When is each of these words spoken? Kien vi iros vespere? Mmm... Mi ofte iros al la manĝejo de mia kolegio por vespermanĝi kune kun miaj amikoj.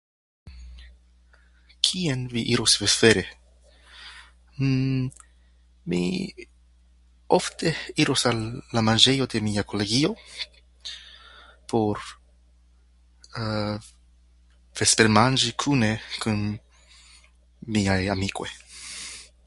Kien 1.87 2.21
vi 2.33 2.41
iros 2.53 2.73
vespere? 2.83 3.23
Mmm... 4.61 5.01
Mi 5.91 6.01
ofte 7.39 7.73
iros 8.05 8.23
al 8.31 8.41
la 8.77 8.83
manĝejo 8.89 9.25
de 9.35 9.41
mia 9.49 9.63
kolegio 9.75 10.11
por 11.73 12.03
vespermanĝi 14.81 15.49
kune 15.65 15.89
kun 16.27 16.43
miaj 17.77 17.99
amikoj. 18.19 18.49